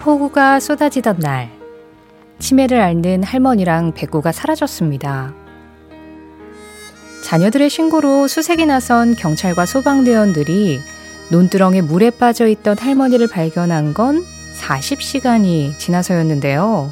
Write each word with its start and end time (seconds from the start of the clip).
폭우가 0.00 0.60
쏟아지던 0.60 1.18
날, 1.18 1.50
치매를 2.38 2.80
앓는 2.80 3.22
할머니랑 3.22 3.92
백구가 3.92 4.32
사라졌습니다. 4.32 5.34
자녀들의 7.22 7.68
신고로 7.68 8.26
수색이 8.26 8.64
나선 8.64 9.14
경찰과 9.14 9.66
소방대원들이 9.66 10.80
논두렁에 11.30 11.82
물에 11.82 12.08
빠져 12.08 12.48
있던 12.48 12.78
할머니를 12.78 13.26
발견한 13.28 13.92
건 13.92 14.24
40시간이 14.58 15.78
지나서였는데요. 15.78 16.90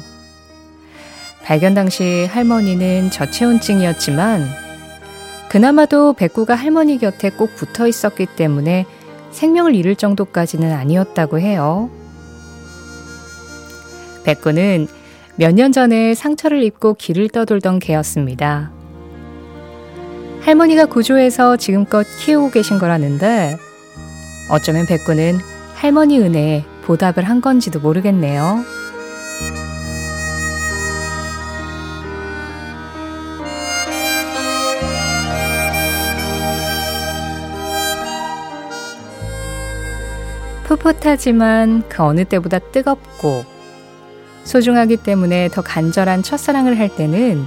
발견 1.43 1.73
당시 1.73 2.27
할머니는 2.31 3.09
저체온증이었지만 3.09 4.47
그나마도 5.49 6.13
백구가 6.13 6.53
할머니 6.53 6.99
곁에 6.99 7.31
꼭 7.31 7.55
붙어 7.55 7.87
있었기 7.87 8.27
때문에 8.35 8.85
생명을 9.31 9.73
잃을 9.73 9.95
정도까지는 9.95 10.71
아니었다고 10.71 11.39
해요. 11.39 11.89
백구는 14.29 14.87
몇 15.37 15.53
년 15.55 15.71
전에 15.71 16.13
상처를 16.13 16.61
입고 16.61 16.93
길을 16.93 17.29
떠돌던 17.29 17.79
개였습니다. 17.79 18.71
할머니가 20.41 20.85
구조해서 20.85 21.57
지금껏 21.57 22.05
키우고 22.19 22.51
계신 22.51 22.77
거라는데 22.77 23.57
어쩌면 24.51 24.85
백구는 24.85 25.39
할머니 25.73 26.19
은혜에 26.19 26.63
보답을 26.83 27.23
한 27.23 27.41
건지도 27.41 27.79
모르겠네요. 27.79 28.63
풋풋하지만 40.65 41.83
그 41.89 42.03
어느 42.03 42.25
때보다 42.25 42.59
뜨겁고 42.59 43.43
소중하기 44.43 44.97
때문에 44.97 45.49
더 45.49 45.61
간절한 45.61 46.23
첫사랑을 46.23 46.79
할 46.79 46.89
때는 46.89 47.45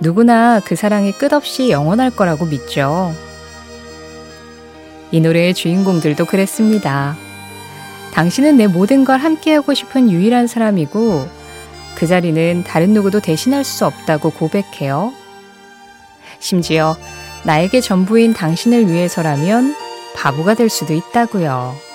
누구나 0.00 0.60
그 0.60 0.76
사랑이 0.76 1.12
끝없이 1.12 1.70
영원할 1.70 2.10
거라고 2.10 2.44
믿죠. 2.46 3.14
이 5.10 5.20
노래의 5.20 5.54
주인공들도 5.54 6.24
그랬습니다. 6.26 7.16
당신은 8.12 8.56
내 8.56 8.66
모든 8.66 9.04
걸 9.04 9.18
함께하고 9.18 9.74
싶은 9.74 10.10
유일한 10.10 10.46
사람이고 10.46 11.28
그 11.96 12.06
자리는 12.06 12.64
다른 12.64 12.90
누구도 12.92 13.20
대신할 13.20 13.64
수 13.64 13.86
없다고 13.86 14.30
고백해요. 14.30 15.12
심지어 16.38 16.96
나에게 17.44 17.80
전부인 17.80 18.34
당신을 18.34 18.90
위해서라면 18.90 19.74
바보가 20.16 20.54
될 20.54 20.68
수도 20.68 20.92
있다고요. 20.94 21.85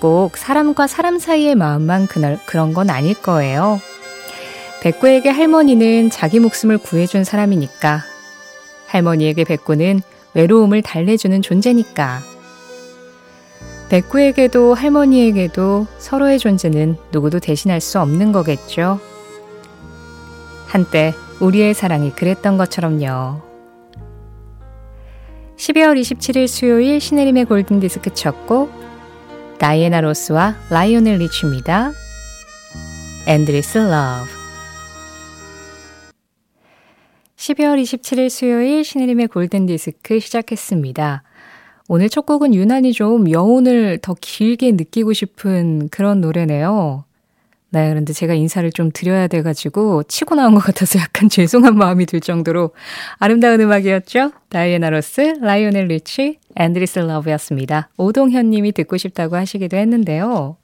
꼭 0.00 0.36
사람과 0.36 0.86
사람 0.86 1.18
사이의 1.18 1.54
마음만 1.54 2.06
그날, 2.06 2.38
그런 2.46 2.74
건 2.74 2.90
아닐 2.90 3.14
거예요. 3.14 3.80
백구에게 4.82 5.30
할머니는 5.30 6.10
자기 6.10 6.38
목숨을 6.38 6.78
구해준 6.78 7.24
사람이니까. 7.24 8.02
할머니에게 8.88 9.44
백구는 9.44 10.00
외로움을 10.34 10.82
달래주는 10.82 11.40
존재니까. 11.42 12.20
백구에게도 13.88 14.74
할머니에게도 14.74 15.86
서로의 15.98 16.38
존재는 16.38 16.96
누구도 17.12 17.38
대신할 17.38 17.80
수 17.80 18.00
없는 18.00 18.32
거겠죠. 18.32 19.00
한때 20.66 21.14
우리의 21.40 21.72
사랑이 21.74 22.10
그랬던 22.10 22.58
것처럼요. 22.58 23.40
12월 25.56 25.98
27일 25.98 26.46
수요일 26.48 27.00
신혜림의 27.00 27.46
골든디스크 27.46 28.12
첫 28.14 28.46
곡 28.46 28.85
다이애나 29.58 30.02
로스와 30.02 30.54
라이오넬 30.70 31.16
리치입니다. 31.18 31.92
Endless 33.26 33.78
Love 33.78 34.30
12월 37.36 37.80
27일 37.82 38.28
수요일 38.28 38.84
신혜림의 38.84 39.28
골든디스크 39.28 40.20
시작했습니다. 40.20 41.22
오늘 41.88 42.08
첫 42.08 42.26
곡은 42.26 42.54
유난히 42.54 42.92
좀 42.92 43.30
여운을 43.30 44.00
더 44.02 44.14
길게 44.20 44.72
느끼고 44.72 45.12
싶은 45.12 45.88
그런 45.88 46.20
노래네요. 46.20 47.05
네, 47.70 47.88
그런데 47.88 48.12
제가 48.12 48.34
인사를 48.34 48.70
좀 48.72 48.90
드려야 48.92 49.26
돼가지고 49.26 50.04
치고 50.04 50.36
나온 50.36 50.54
것 50.54 50.60
같아서 50.60 50.98
약간 51.00 51.28
죄송한 51.30 51.76
마음이 51.76 52.06
들 52.06 52.20
정도로 52.20 52.70
아름다운 53.18 53.60
음악이었죠? 53.60 54.32
다이애나 54.50 54.90
로스, 54.90 55.38
라이오넬 55.40 55.86
리치, 55.86 56.38
Endless 56.54 57.00
Love였습니다. 57.00 57.90
오동현 57.96 58.50
님이 58.50 58.72
듣고 58.72 58.96
싶다고 58.96 59.36
하시기도 59.36 59.76
했는데요. 59.76 60.56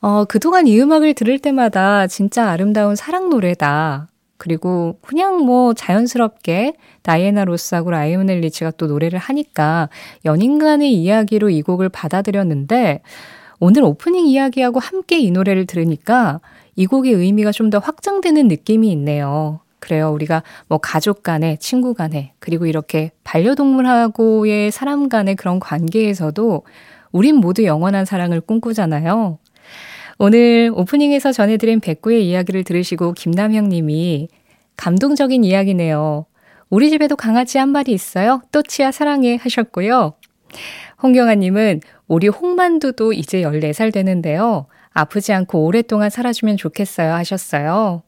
어, 0.00 0.24
그동안 0.26 0.68
이 0.68 0.80
음악을 0.80 1.14
들을 1.14 1.38
때마다 1.40 2.06
진짜 2.06 2.48
아름다운 2.48 2.94
사랑 2.94 3.28
노래다. 3.28 4.08
그리고 4.36 4.98
그냥 5.02 5.38
뭐 5.44 5.74
자연스럽게 5.74 6.74
다이애나 7.02 7.44
로스하고 7.44 7.90
라이오넬 7.90 8.38
리치가 8.40 8.70
또 8.70 8.86
노래를 8.86 9.18
하니까 9.18 9.88
연인 10.24 10.60
간의 10.60 10.94
이야기로 10.94 11.50
이 11.50 11.62
곡을 11.62 11.88
받아들였는데 11.88 13.02
오늘 13.60 13.82
오프닝 13.82 14.26
이야기하고 14.26 14.80
함께 14.80 15.18
이 15.18 15.30
노래를 15.30 15.66
들으니까 15.66 16.40
이 16.76 16.86
곡의 16.86 17.12
의미가 17.12 17.52
좀 17.52 17.70
더 17.70 17.78
확장되는 17.78 18.48
느낌이 18.48 18.90
있네요. 18.92 19.60
그래요. 19.80 20.10
우리가 20.12 20.42
뭐 20.68 20.78
가족 20.78 21.22
간에, 21.22 21.56
친구 21.60 21.94
간에, 21.94 22.32
그리고 22.38 22.66
이렇게 22.66 23.10
반려동물하고의 23.24 24.70
사람 24.70 25.08
간의 25.08 25.36
그런 25.36 25.60
관계에서도 25.60 26.62
우린 27.12 27.36
모두 27.36 27.64
영원한 27.64 28.04
사랑을 28.04 28.40
꿈꾸잖아요. 28.40 29.38
오늘 30.18 30.72
오프닝에서 30.74 31.32
전해드린 31.32 31.80
백구의 31.80 32.28
이야기를 32.28 32.64
들으시고 32.64 33.12
김남형 33.12 33.68
님이 33.68 34.28
감동적인 34.76 35.44
이야기네요. 35.44 36.26
우리 36.70 36.90
집에도 36.90 37.16
강아지 37.16 37.58
한 37.58 37.68
마리 37.70 37.92
있어요. 37.92 38.42
또치야 38.52 38.90
사랑해 38.92 39.38
하셨고요. 39.40 40.14
홍경아 41.02 41.36
님은 41.36 41.80
우리 42.06 42.28
홍만두도 42.28 43.12
이제 43.12 43.42
14살 43.42 43.92
되는데요. 43.92 44.66
아프지 44.90 45.32
않고 45.32 45.64
오랫동안 45.64 46.10
살아주면 46.10 46.56
좋겠어요 46.56 47.12
하셨어요. 47.14 48.02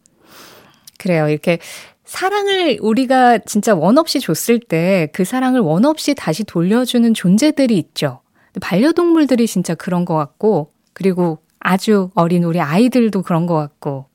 그래요. 0.99 1.29
이렇게 1.29 1.59
사랑을 2.05 2.79
우리가 2.81 3.39
진짜 3.39 3.75
원 3.75 3.97
없이 3.97 4.19
줬을 4.21 4.59
때 4.59 5.09
그 5.13 5.25
사랑을 5.25 5.61
원 5.61 5.85
없이 5.85 6.15
다시 6.15 6.43
돌려주는 6.45 7.15
존재들이 7.15 7.79
있죠. 7.79 8.21
반려동물들이 8.61 9.47
진짜 9.47 9.77
그런 9.77 10.05
것 10.05 10.17
같고, 10.17 10.73
그리고 10.93 11.39
아주 11.61 12.11
어린 12.15 12.43
우리 12.43 12.61
아이들도 12.61 13.23
그런 13.23 13.47
것 13.47 13.55
같고, 13.55 14.07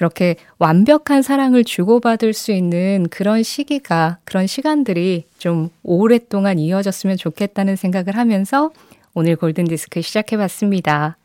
그렇게 0.00 0.36
완벽한 0.58 1.20
사랑을 1.20 1.62
주고받을 1.62 2.32
수 2.32 2.52
있는 2.52 3.06
그런 3.10 3.42
시기가, 3.42 4.16
그런 4.24 4.46
시간들이 4.46 5.26
좀 5.36 5.68
오랫동안 5.82 6.58
이어졌으면 6.58 7.18
좋겠다는 7.18 7.76
생각을 7.76 8.16
하면서 8.16 8.70
오늘 9.12 9.36
골든디스크 9.36 10.00
시작해 10.00 10.38
봤습니다. 10.38 11.18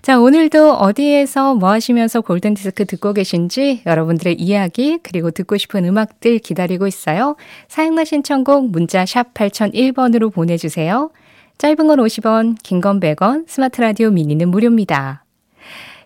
자, 0.00 0.18
오늘도 0.18 0.76
어디에서 0.76 1.56
뭐 1.56 1.70
하시면서 1.70 2.22
골든디스크 2.22 2.86
듣고 2.86 3.12
계신지 3.12 3.82
여러분들의 3.84 4.40
이야기, 4.40 4.98
그리고 5.02 5.30
듣고 5.30 5.58
싶은 5.58 5.84
음악들 5.84 6.38
기다리고 6.38 6.86
있어요. 6.86 7.36
사연이나 7.68 8.06
신청곡 8.06 8.70
문자 8.70 9.04
샵 9.04 9.34
8001번으로 9.34 10.32
보내주세요. 10.32 11.10
짧은 11.58 11.86
건 11.86 11.98
50원, 11.98 12.56
긴 12.62 12.80
건 12.80 12.98
100원, 12.98 13.44
스마트 13.46 13.82
라디오 13.82 14.10
미니는 14.10 14.48
무료입니다. 14.48 15.25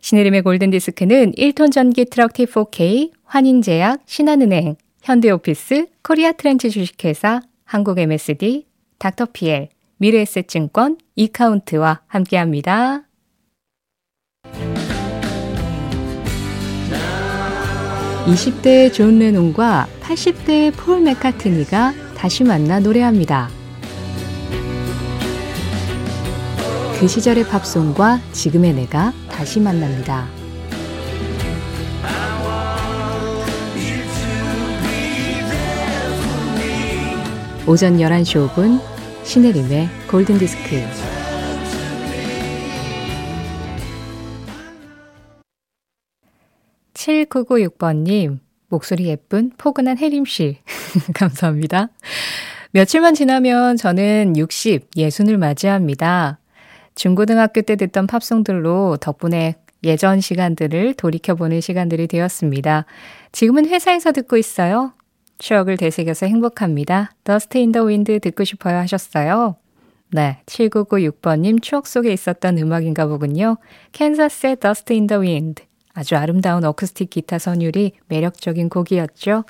신혜림의 0.01 0.43
골든디스크는 0.43 1.33
1톤 1.33 1.73
전기 1.73 2.05
트럭 2.05 2.33
T4K, 2.33 3.13
환인제약, 3.25 4.03
신한은행, 4.07 4.77
현대오피스, 5.03 5.87
코리아 6.03 6.33
트렌치 6.33 6.71
주식회사, 6.71 7.43
한국 7.65 7.99
MSD, 7.99 8.67
닥터피엘, 8.99 9.69
미래에셋증권, 9.99 10.99
이카운트와 11.17 12.01
함께합니다. 12.07 13.05
20대의 18.27 18.93
존 18.93 19.19
레논과 19.19 19.87
80대의 20.03 20.73
폴 20.77 21.01
맥카트니가 21.01 21.93
다시 22.17 22.45
만나 22.45 22.79
노래합니다. 22.79 23.60
그 27.01 27.09
시절의 27.09 27.45
팝송과 27.45 28.21
지금의 28.33 28.75
내가 28.75 29.15
다시 29.31 29.59
만납니다. 29.59 30.29
오전 37.67 37.97
11시 37.97 38.51
5분 38.51 38.83
신혜림의 39.25 39.89
골든디스크 40.11 40.85
7996번님, 46.93 48.41
목소리 48.69 49.07
예쁜 49.07 49.53
포근한 49.57 49.97
혜림씨. 49.97 50.59
감사합니다. 51.17 51.89
며칠만 52.73 53.15
지나면 53.15 53.79
저는 53.79 54.37
60, 54.37 54.91
예순을 54.99 55.39
맞이합니다. 55.39 56.40
중고등학교 56.95 57.63
때 57.63 57.77
듣던 57.77 58.07
팝송들로 58.07 58.99
덕분에 59.01 59.55
예전 59.85 60.21
시간들을 60.21 60.95
돌이켜보는 60.95 61.61
시간들이 61.61 62.07
되었습니다. 62.07 62.85
지금은 63.33 63.67
회사에서 63.67 64.13
듣고 64.13 64.37
있어요. 64.37 64.93
추억을 65.39 65.79
되새겨서 65.79 66.27
행복합니다. 66.27 67.13
Dust 67.25 67.57
in 67.59 67.73
the 67.73 67.85
Wind 67.85 68.21
듣고 68.21 68.45
싶어요 68.45 68.77
하셨어요. 68.79 69.57
네, 70.13 70.39
7996번님 70.47 71.63
추억 71.63 71.87
속에 71.87 72.13
있었던 72.13 72.59
음악인가 72.59 73.07
보군요. 73.07 73.57
캔사스의 73.93 74.57
Dust 74.61 74.93
in 74.93 75.07
the 75.07 75.19
Wind. 75.19 75.63
아주 75.95 76.17
아름다운 76.17 76.65
어쿠스틱 76.65 77.11
기타 77.11 77.39
선율이 77.39 77.93
매력적인 78.09 78.69
곡이었죠. 78.69 79.45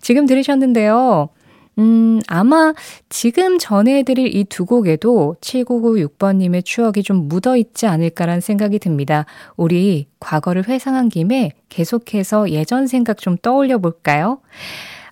지금 0.00 0.26
들으셨는데요. 0.26 1.30
음, 1.78 2.20
아마 2.28 2.74
지금 3.08 3.58
전해드릴 3.58 4.34
이 4.36 4.44
두 4.44 4.66
곡에도 4.66 5.36
7996번님의 5.40 6.64
추억이 6.64 7.02
좀 7.02 7.28
묻어 7.28 7.56
있지 7.56 7.86
않을까라는 7.86 8.40
생각이 8.40 8.78
듭니다. 8.78 9.24
우리 9.56 10.06
과거를 10.20 10.68
회상한 10.68 11.08
김에 11.08 11.52
계속해서 11.68 12.50
예전 12.50 12.86
생각 12.86 13.18
좀 13.18 13.36
떠올려 13.40 13.78
볼까요? 13.78 14.40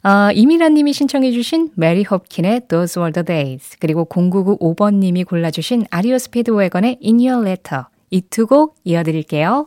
어, 0.05 0.31
이미라님이 0.33 0.93
신청해주신 0.93 1.71
메리 1.75 2.05
홉킨의 2.05 2.63
Those 2.69 3.01
Were 3.01 3.13
the 3.13 3.25
Days 3.25 3.77
그리고 3.81 4.05
0995번님이 4.07 5.27
골라주신 5.27 5.87
아리오 5.91 6.19
스피드웨건의 6.19 6.99
In 7.03 7.19
Your 7.19 7.47
Letter 7.49 7.85
이 8.11 8.21
두 8.23 8.47
곡 8.47 8.77
이어드릴게요. 8.85 9.67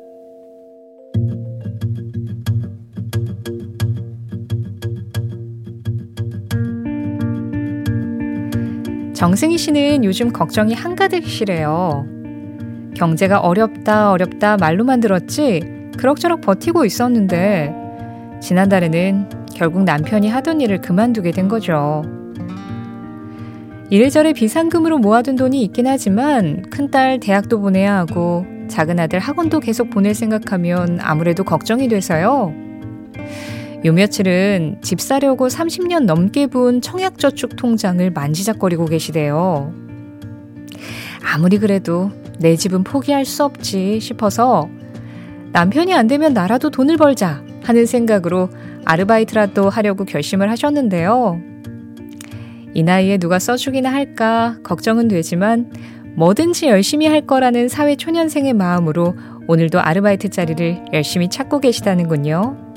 정승희 9.21 9.59
씨는 9.59 10.03
요즘 10.03 10.33
걱정이 10.33 10.73
한가득이시래요. 10.73 12.07
경제가 12.95 13.37
어렵다, 13.37 14.09
어렵다 14.09 14.57
말로만 14.57 14.99
들었지, 14.99 15.61
그럭저럭 15.95 16.41
버티고 16.41 16.85
있었는데, 16.85 17.71
지난달에는 18.41 19.29
결국 19.53 19.83
남편이 19.83 20.27
하던 20.27 20.59
일을 20.61 20.81
그만두게 20.81 21.29
된 21.29 21.47
거죠. 21.49 22.01
이래저래 23.91 24.33
비상금으로 24.33 24.97
모아둔 24.97 25.35
돈이 25.35 25.61
있긴 25.65 25.85
하지만, 25.85 26.63
큰딸 26.71 27.19
대학도 27.19 27.61
보내야 27.61 27.97
하고, 27.97 28.47
작은 28.69 28.99
아들 28.99 29.19
학원도 29.19 29.59
계속 29.59 29.91
보낼 29.91 30.15
생각하면 30.15 30.97
아무래도 30.99 31.43
걱정이 31.43 31.89
돼서요. 31.89 32.55
요 33.83 33.93
며칠은 33.93 34.77
집 34.81 35.01
사려고 35.01 35.47
30년 35.47 36.03
넘게 36.03 36.47
부은 36.47 36.81
청약저축 36.81 37.55
통장을 37.55 38.07
만지작거리고 38.11 38.85
계시대요. 38.85 39.73
아무리 41.23 41.57
그래도 41.57 42.11
내 42.39 42.55
집은 42.55 42.83
포기할 42.83 43.25
수 43.25 43.43
없지 43.43 43.99
싶어서 43.99 44.69
남편이 45.51 45.93
안 45.93 46.07
되면 46.07 46.33
나라도 46.33 46.69
돈을 46.69 46.97
벌자 46.97 47.43
하는 47.63 47.85
생각으로 47.85 48.49
아르바이트라도 48.85 49.69
하려고 49.69 50.05
결심을 50.05 50.51
하셨는데요. 50.51 51.41
이 52.73 52.83
나이에 52.83 53.17
누가 53.17 53.39
써주기나 53.39 53.91
할까 53.91 54.57
걱정은 54.63 55.07
되지만 55.07 55.71
뭐든지 56.15 56.67
열심히 56.67 57.07
할 57.07 57.25
거라는 57.25 57.67
사회 57.67 57.95
초년생의 57.95 58.53
마음으로 58.53 59.15
오늘도 59.47 59.79
아르바이트 59.81 60.29
자리를 60.29 60.85
열심히 60.93 61.29
찾고 61.29 61.59
계시다는군요. 61.59 62.70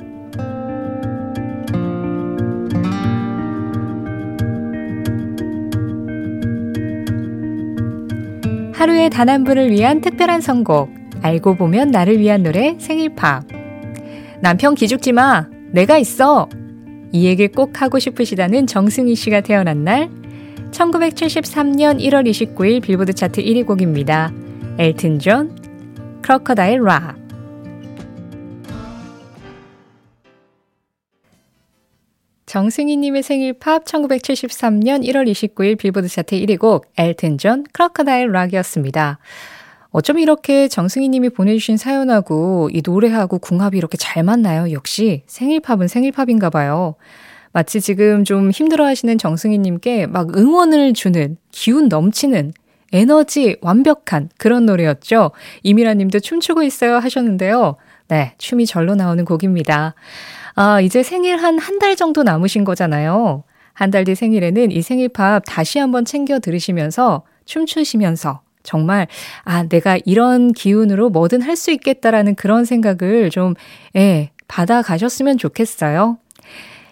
하루에 8.85 9.09
단 9.09 9.27
한 9.27 9.45
분을 9.45 9.71
위한 9.71 10.03
특별한 10.03 10.43
선곡. 10.43 10.91
알고 11.23 11.55
보면 11.55 11.91
나를 11.91 12.19
위한 12.19 12.43
노래 12.43 12.77
생일팝. 12.79 13.45
남편 14.43 14.75
기죽지 14.75 15.13
마. 15.13 15.47
내가 15.73 15.97
있어. 15.97 16.51
이 17.11 17.25
얘기를 17.25 17.51
꼭 17.51 17.81
하고 17.81 17.99
싶으시다는 17.99 18.67
정승희 18.67 19.15
씨가 19.15 19.41
태어난 19.41 19.85
날 19.85 20.11
1973년 20.71 21.99
1월 21.99 22.29
29일 22.29 22.83
빌보드 22.83 23.15
차트 23.15 23.43
1위 23.43 23.65
곡입니다. 23.65 24.31
엘튼 24.79 25.19
존, 25.19 25.57
Crocodile 26.21 26.83
Rock. 26.83 27.24
정승희님의 32.55 33.25
생일 33.25 33.53
팝 33.53 33.85
1973년 33.85 35.05
1월 35.09 35.29
29일 35.29 35.77
빌보드 35.77 36.07
차트 36.07 36.37
1위 36.37 36.57
곡 36.57 36.87
엘튼 36.97 37.37
존 37.37 37.65
Crocodile 37.73 38.31
Rock이었습니다. 38.31 39.19
어쩜 39.91 40.21
이렇게 40.21 40.69
정승희님이 40.69 41.31
보내주신 41.31 41.77
사연하고 41.77 42.71
이 42.73 42.81
노래하고 42.87 43.41
궁합이 43.41 43.77
이렇게 43.77 43.97
잘 43.97 44.23
맞나요? 44.23 44.71
역시 44.71 45.25
생일 45.27 45.59
팝은 45.59 45.89
생일 45.89 46.13
팝인가 46.13 46.49
봐요. 46.49 46.95
마치 47.53 47.81
지금 47.81 48.23
좀 48.23 48.53
힘들어 48.53 48.87
하시는 48.87 49.19
정승희님께 49.19 50.07
막 50.07 50.37
응원을 50.37 50.95
주는 50.95 51.37
기운 51.51 51.89
넘치는 51.89 52.53
에너지 52.93 53.57
완벽한 53.63 54.29
그런 54.39 54.65
노래였죠. 54.65 55.33
이미라 55.65 55.95
님도 55.95 56.21
춤추고 56.21 56.63
있어요 56.63 56.99
하셨는데요. 56.99 57.75
네, 58.07 58.35
춤이 58.39 58.67
절로 58.67 58.95
나오는 58.95 59.25
곡입니다. 59.25 59.97
아, 60.55 60.81
이제 60.81 61.03
생일 61.03 61.37
한 61.37 61.59
한 61.59 61.79
달 61.79 61.97
정도 61.97 62.23
남으신 62.23 62.65
거잖아요. 62.65 63.45
한 63.73 63.91
달 63.91 64.05
뒤 64.05 64.15
생일에는 64.15 64.71
이 64.71 64.83
생일팝 64.83 65.43
다시 65.47 65.79
한번 65.81 66.05
챙겨 66.05 66.39
들으시면서 66.39 67.25
춤추시면서 67.45 68.41
정말, 68.63 69.09
아, 69.45 69.65
내가 69.65 69.99
이런 70.05 70.53
기운으로 70.53 71.11
뭐든 71.11 71.43
할 71.43 71.57
수 71.57 71.71
있겠다라는 71.73 72.35
그런 72.37 72.65
생각을 72.65 73.31
좀, 73.31 73.55
예, 73.97 74.31
받아 74.49 74.81
가셨으면 74.83 75.39
좋겠어요. 75.39 76.19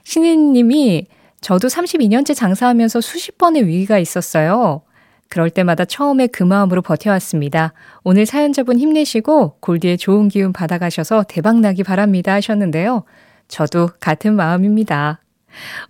신인 0.05 0.53
님이 0.53 1.07
저도 1.41 1.69
32년째 1.69 2.35
장사하면서 2.35 3.01
수십 3.01 3.39
번의 3.39 3.67
위기가 3.67 3.99
있었어요. 3.99 4.83
그럴 5.29 5.49
때마다 5.51 5.85
처음에 5.85 6.27
그 6.27 6.43
마음으로 6.43 6.83
버텨왔습니다. 6.83 7.73
오늘 8.05 8.27
사연자분 8.27 8.79
힘내시고 8.79 9.57
골디에 9.61 9.97
좋은 9.97 10.29
기운 10.29 10.53
받아가셔서 10.53 11.25
대박나기 11.29 11.85
바랍니다 11.85 12.35
하셨는데요. 12.35 13.05
저도 13.53 13.91
같은 14.01 14.35
마음입니다. 14.35 15.21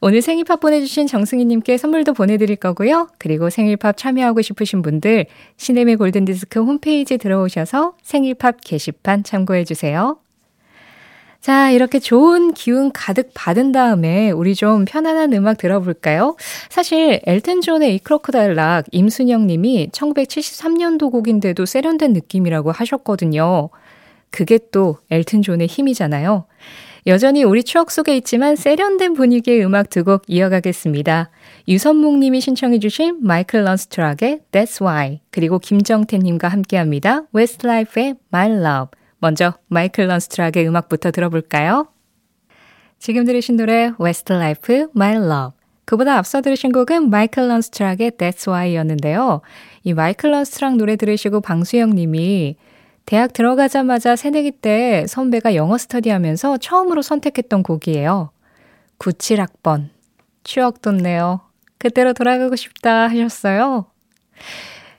오늘 0.01 0.21
생일팝 0.21 0.59
보내주신 0.59 1.07
정승희님께 1.07 1.77
선물도 1.77 2.13
보내드릴 2.13 2.57
거고요. 2.57 3.09
그리고 3.19 3.51
생일팝 3.51 3.97
참여하고 3.97 4.43
싶으신 4.43 4.83
분들 4.83 5.27
시네메 5.59 5.95
골든디스크 5.95 6.61
홈페이지 6.61 7.19
들어오셔서 7.19 7.95
생일팝 8.03 8.57
게시판 8.63 9.23
참고해주세요. 9.23 10.19
자, 11.41 11.71
이렇게 11.71 12.01
좋은 12.01 12.53
기운 12.53 12.91
가득 12.93 13.31
받은 13.33 13.71
다음에 13.71 14.33
우리 14.33 14.57
좀 14.57 14.85
편안한 14.85 15.33
음악 15.33 15.59
들어볼까요? 15.59 16.37
사실 16.69 17.21
엘튼 17.27 17.61
존의 17.61 17.95
이 17.95 17.99
크로커다일 18.01 18.55
락 18.55 18.87
임순영 18.91 19.47
님이 19.47 19.89
1973년도 19.93 21.13
곡인데도 21.13 21.65
세련된 21.65 22.13
느낌이라고 22.13 22.73
하셨거든요. 22.73 23.71
그게 24.31 24.59
또 24.73 24.99
엘튼 25.11 25.43
존의 25.43 25.69
힘이잖아요. 25.69 26.47
여전히 27.07 27.43
우리 27.43 27.65
추억 27.65 27.91
속에 27.91 28.17
있지만 28.17 28.55
세련된 28.55 29.15
분위기의 29.15 29.65
음악 29.65 29.91
두 29.91 30.05
곡 30.05 30.23
이어가겠습니다. 30.29 31.31
유선묵 31.67 32.19
님이 32.19 32.41
신청해 32.41 32.79
주신 32.79 33.19
마이클 33.23 33.65
런스트락의 33.65 34.41
That's 34.53 34.81
Why 34.81 35.21
그리고 35.31 35.59
김정태 35.59 36.19
님과 36.19 36.49
함께합니다. 36.49 37.23
Westlife의 37.35 38.15
My 38.33 38.51
Love 38.51 38.91
먼저 39.19 39.55
마이클 39.69 40.07
런스트락의 40.07 40.67
음악부터 40.69 41.11
들어볼까요? 41.11 41.89
지금 42.99 43.25
들으신 43.25 43.57
노래 43.57 43.93
Westlife 44.01 44.87
My 44.95 45.17
Love 45.17 45.57
그보다 45.85 46.17
앞서 46.19 46.41
들으신 46.41 46.71
곡은 46.71 47.11
마이클 47.11 47.49
런스트락의 47.49 48.13
That's 48.13 48.49
Why였는데요. 48.49 49.41
이 49.83 49.93
마이클 49.93 50.31
런스트락 50.31 50.77
노래 50.77 50.95
들으시고 50.95 51.41
방수영 51.41 51.91
님이 51.97 52.57
대학 53.05 53.33
들어가자마자 53.33 54.17
새내기 54.17 54.53
때 54.53 55.05
선배가 55.09 55.55
영어 55.55 55.77
스터디 55.77 56.11
하면서 56.11 56.57
처음으로 56.57 57.03
선택했던 57.03 57.63
곡이에요. 57.63 58.31
97학번. 58.99 59.89
추억 60.45 60.83
돋네요. 60.83 61.41
그때로 61.79 62.13
돌아가고 62.13 62.57
싶다 62.57 63.09
하셨어요. 63.09 63.87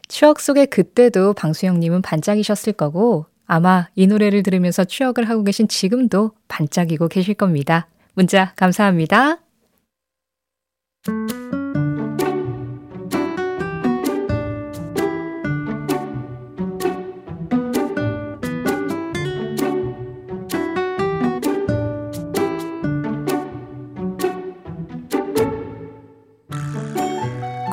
추억 0.07 0.39
속의 0.39 0.67
그때도 0.67 1.33
방수영님은 1.33 2.01
반짝이셨을 2.01 2.73
거고 2.73 3.25
아마 3.45 3.87
이 3.95 4.07
노래를 4.07 4.43
들으면서 4.43 4.83
추억을 4.83 5.29
하고 5.29 5.43
계신 5.43 5.67
지금도 5.67 6.31
반짝이고 6.47 7.07
계실 7.07 7.33
겁니다. 7.33 7.87
문자 8.13 8.53
감사합니다. 8.55 9.39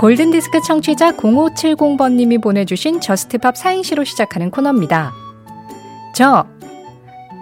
골든디스크 0.01 0.63
청취자 0.63 1.13
0570번님이 1.13 2.41
보내주신 2.41 3.03
Just 3.03 3.33
Pop 3.33 3.55
사행시로 3.55 4.03
시작하는 4.05 4.51
코너입니다. 4.51 5.13
저, 6.15 6.47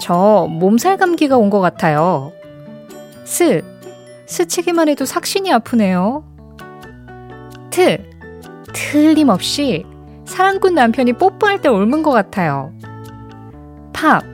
저 0.00 0.48
몸살 0.50 0.96
감기가 0.96 1.36
온 1.36 1.50
것 1.50 1.60
같아요. 1.60 2.32
스, 3.24 3.62
스치기만 4.26 4.88
해도 4.88 5.04
삭신이 5.04 5.52
아프네요. 5.52 6.24
트, 7.70 7.98
틀림없이 8.74 9.84
사랑꾼 10.24 10.74
남편이 10.74 11.12
뽀뽀할 11.12 11.62
때 11.62 11.68
옮은 11.68 12.02
것 12.02 12.10
같아요. 12.10 12.72
팝, 13.92 14.24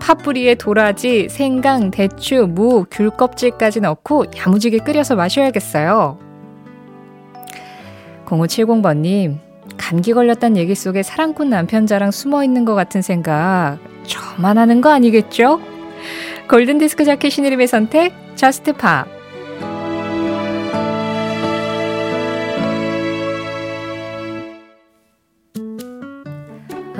파뿌리에 0.00 0.56
도라지, 0.56 1.28
생강, 1.30 1.92
대추, 1.92 2.48
무, 2.48 2.86
귤 2.90 3.10
껍질까지 3.10 3.82
넣고 3.82 4.24
야무지게 4.36 4.78
끓여서 4.78 5.14
마셔야겠어요. 5.14 6.31
0570번님, 8.32 9.36
감기 9.76 10.14
걸렸단 10.14 10.56
얘기 10.56 10.74
속에 10.74 11.02
사랑꾼 11.02 11.50
남편 11.50 11.86
자랑 11.86 12.10
숨어 12.10 12.44
있는 12.44 12.64
것 12.64 12.74
같은 12.74 13.02
생각, 13.02 13.78
저만 14.04 14.56
하는 14.58 14.80
거 14.80 14.90
아니겠죠? 14.90 15.60
골든디스크 16.48 17.04
자켓 17.04 17.30
신의림의 17.30 17.66
선택, 17.66 18.12
저스트 18.34 18.72
팝. 18.72 19.21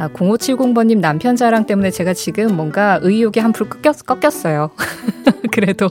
아, 0.02 0.08
0570번님 0.08 0.98
남편 0.98 1.36
자랑 1.36 1.66
때문에 1.66 1.90
제가 1.90 2.12
지금 2.14 2.56
뭔가 2.56 2.98
의욕이 3.02 3.38
한풀 3.38 3.68
꺾였, 3.68 4.04
꺾였어요. 4.04 4.70
그래도 5.52 5.88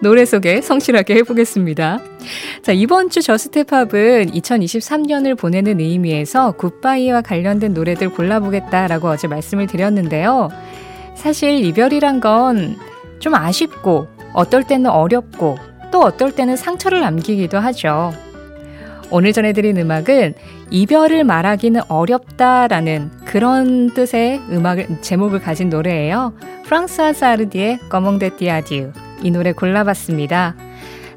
노래 0.00 0.24
소개 0.24 0.60
성실하게 0.60 1.16
해보겠습니다. 1.16 2.00
자, 2.62 2.72
이번 2.72 3.10
주 3.10 3.22
저스트팝은 3.22 4.30
2023년을 4.30 5.36
보내는 5.36 5.80
의미에서 5.80 6.52
굿바이와 6.52 7.22
관련된 7.22 7.74
노래들 7.74 8.10
골라보겠다라고 8.10 9.08
어제 9.08 9.26
말씀을 9.26 9.66
드렸는데요. 9.66 10.50
사실 11.14 11.64
이별이란 11.64 12.20
건 12.20 12.76
좀 13.20 13.34
아쉽고, 13.34 14.08
어떨 14.32 14.64
때는 14.64 14.90
어렵고, 14.90 15.58
또 15.92 16.00
어떨 16.00 16.32
때는 16.32 16.56
상처를 16.56 17.00
남기기도 17.00 17.58
하죠. 17.58 18.12
오늘 19.10 19.32
전해드린 19.32 19.76
음악은 19.76 20.34
이별을 20.70 21.24
말하기는 21.24 21.80
어렵다라는 21.88 23.10
그런 23.24 23.92
뜻의 23.92 24.40
음악을, 24.50 25.00
제목을 25.00 25.40
가진 25.40 25.68
노래예요. 25.68 26.32
프랑스아스 26.64 27.24
아르디의 27.24 27.78
꺼몽데 27.88 28.36
띠아디우. 28.36 28.92
이 29.22 29.30
노래 29.30 29.52
골라봤습니다. 29.52 30.54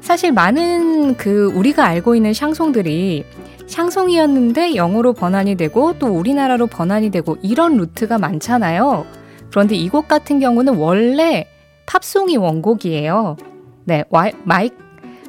사실 0.00 0.32
많은 0.32 1.16
그 1.16 1.52
우리가 1.54 1.84
알고 1.86 2.14
있는 2.16 2.34
샹송들이 2.34 3.24
샹송이었는데 3.66 4.74
영어로 4.74 5.12
번안이 5.14 5.54
되고 5.54 5.98
또 5.98 6.08
우리나라로 6.08 6.66
번안이 6.66 7.10
되고 7.10 7.38
이런 7.42 7.76
루트가 7.76 8.18
많잖아요. 8.18 9.06
그런데 9.50 9.76
이 9.76 9.88
곡 9.88 10.08
같은 10.08 10.40
경우는 10.40 10.74
원래 10.74 11.46
팝송이 11.86 12.36
원곡이에요. 12.36 13.36
네, 13.84 14.04
와이, 14.10 14.32
마이크 14.42 14.74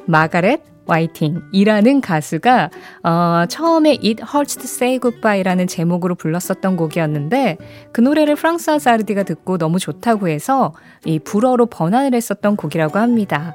마가렛 0.06 0.60
와이팅이라는 0.86 2.00
가수가 2.00 2.70
어, 3.02 3.44
처음에 3.48 3.90
It 4.02 4.22
Hurts 4.22 4.56
to 4.56 4.64
Say 4.64 4.98
Goodbye라는 5.00 5.66
제목으로 5.66 6.14
불렀었던 6.14 6.76
곡이었는데 6.76 7.58
그 7.92 8.00
노래를 8.00 8.36
프랑스 8.36 8.70
아사르디가 8.70 9.24
듣고 9.24 9.58
너무 9.58 9.78
좋다고 9.78 10.28
해서 10.28 10.74
이 11.04 11.18
불어로 11.18 11.66
번안을 11.66 12.14
했었던 12.14 12.56
곡이라고 12.56 12.98
합니다. 12.98 13.54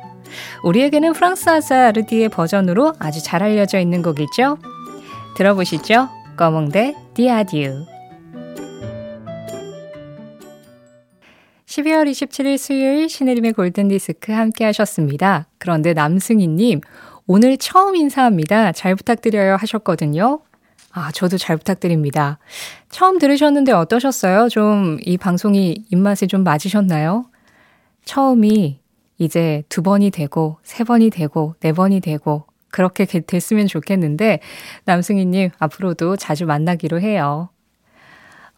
우리에게는 0.63 1.13
프랑스 1.13 1.49
아사르디의 1.49 2.29
버전으로 2.29 2.93
아주 2.99 3.23
잘 3.23 3.43
알려져 3.43 3.79
있는 3.79 4.01
곡이죠. 4.01 4.57
들어보시죠. 5.35 6.09
꺼몽대 6.37 6.95
디아디우 7.13 7.85
12월 11.71 12.09
27일 12.11 12.57
수요일 12.57 13.07
신혜림의 13.07 13.53
골든디스크 13.53 14.33
함께 14.33 14.65
하셨습니다. 14.65 15.47
그런데 15.57 15.93
남승희님, 15.93 16.81
오늘 17.33 17.55
처음 17.55 17.95
인사합니다. 17.95 18.73
잘 18.73 18.93
부탁드려요 18.93 19.55
하셨거든요. 19.55 20.41
아, 20.91 21.13
저도 21.13 21.37
잘 21.37 21.55
부탁드립니다. 21.55 22.39
처음 22.89 23.19
들으셨는데 23.19 23.71
어떠셨어요? 23.71 24.49
좀 24.49 24.99
이 25.05 25.17
방송이 25.17 25.85
입맛에 25.89 26.27
좀 26.27 26.43
맞으셨나요? 26.43 27.23
처음이 28.03 28.81
이제 29.17 29.63
두 29.69 29.81
번이 29.81 30.11
되고, 30.11 30.57
세 30.63 30.83
번이 30.83 31.09
되고, 31.09 31.55
네 31.61 31.71
번이 31.71 32.01
되고, 32.01 32.47
그렇게 32.69 33.05
됐으면 33.05 33.67
좋겠는데, 33.67 34.39
남승희님, 34.83 35.51
앞으로도 35.57 36.17
자주 36.17 36.45
만나기로 36.45 36.99
해요. 36.99 37.47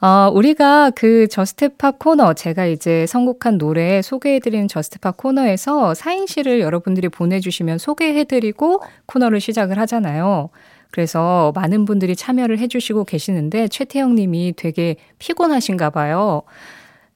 어, 0.04 0.30
우리가 0.34 0.90
그 0.90 1.30
Just 1.30 1.68
Pop 1.68 1.98
코너, 1.98 2.34
제가 2.34 2.66
이제 2.66 3.06
선곡한 3.08 3.58
노래 3.58 4.02
소개해드리는 4.02 4.68
Just 4.68 4.95
Pop 4.95 5.16
코너에서 5.16 5.94
사행시를 5.94 6.60
여러분들이 6.60 7.08
보내주시면 7.08 7.78
소개해드리고 7.78 8.84
코너를 9.06 9.40
시작을 9.40 9.80
하잖아요. 9.80 10.50
그래서 10.92 11.54
많은 11.56 11.86
분들이 11.86 12.18
참여를 12.18 12.60
해주시고 12.60 13.06
계시는데 13.06 13.70
최태영 13.70 14.16
님이 14.16 14.54
되게 14.58 14.98
피곤하신가 15.20 15.92
봐요. 15.92 16.42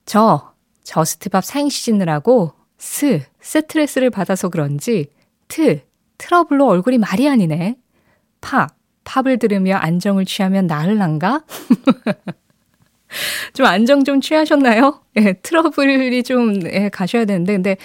저, 0.06 0.53
Just 0.84 1.18
Pop 1.18 1.44
사행시 1.44 1.84
짓느라고 1.84 2.53
스, 2.77 3.22
스트레스를 3.41 4.12
받아서 4.12 4.48
그런지 4.48 5.08
트, 5.50 5.82
트러블로 6.20 6.65
얼굴이 6.65 7.00
말이 7.00 7.27
아니네. 7.27 7.75
팝, 8.39 8.70
팝을 9.03 9.39
들으며 9.39 9.75
안정을 9.75 10.24
취하면 10.24 10.67
나을란가? 10.67 11.44
좀 13.58 13.66
안정 13.66 14.04
좀 14.04 14.22
취하셨나요? 14.22 15.02
예, 15.18 15.34
트러블이 15.34 16.22
좀 16.22 16.62
예, 16.72 16.90
가셔야 16.90 17.26
되는데 17.26 17.54
근데 17.54 17.78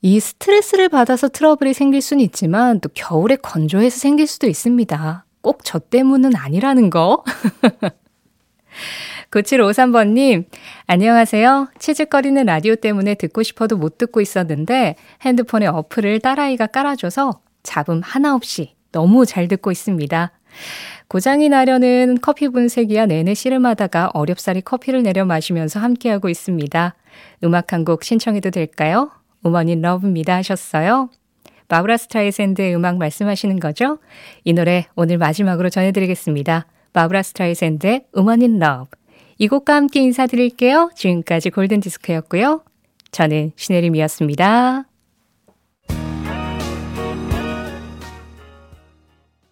이 0.00 0.18
스트레스를 0.18 0.88
받아서 0.88 1.28
트러블이 1.28 1.74
생길 1.74 2.00
수는 2.00 2.24
있지만 2.24 2.80
또 2.80 2.88
겨울에 2.94 3.36
건조해서 3.36 3.98
생길 3.98 4.26
수도 4.26 4.46
있습니다. 4.46 5.26
꼭 5.42 5.60
저 5.64 5.78
때문은 5.78 6.34
아니라는 6.34 6.88
거. 6.88 7.22
9753번님, 9.30 10.46
안녕하세요. 10.86 11.68
치즈거리는 11.78 12.46
라디오 12.46 12.74
때문에 12.74 13.16
듣고 13.16 13.42
싶어도 13.42 13.76
못 13.76 13.98
듣고 13.98 14.22
있었는데 14.22 14.96
핸드폰에 15.20 15.66
어플을 15.66 16.20
딸아이가 16.20 16.68
깔아줘서 16.68 17.42
잡음 17.62 18.00
하나 18.02 18.34
없이 18.34 18.74
너무 18.92 19.26
잘 19.26 19.46
듣고 19.46 19.72
있습니다. 19.72 20.32
고장이 21.10 21.48
나려는 21.48 22.18
커피 22.22 22.46
분쇄기와 22.46 23.06
내내 23.06 23.34
씨름하다가 23.34 24.10
어렵사리 24.14 24.60
커피를 24.60 25.02
내려 25.02 25.24
마시면서 25.24 25.80
함께하고 25.80 26.28
있습니다. 26.28 26.94
음악 27.42 27.72
한 27.72 27.84
곡 27.84 28.04
신청해도 28.04 28.50
될까요? 28.50 29.10
Woman 29.42 29.69
in 29.69 29.80
Love입니다 29.80 30.36
하셨어요. 30.36 31.10
바브라 31.66 31.96
스트라이샌드의 31.96 32.76
음악 32.76 32.96
말씀하시는 32.98 33.58
거죠? 33.58 33.98
이 34.44 34.52
노래 34.52 34.86
오늘 34.94 35.18
마지막으로 35.18 35.68
전해드리겠습니다. 35.68 36.66
바브라 36.92 37.24
스트라이샌드의 37.24 38.04
Woman 38.12 38.42
in 38.42 38.60
Love. 38.60 38.96
이 39.38 39.48
곡과 39.48 39.74
함께 39.74 39.98
인사드릴게요. 40.02 40.92
지금까지 40.94 41.50
골든디스크였고요. 41.50 42.62
저는 43.10 43.50
신혜림이었습니다. 43.56 44.84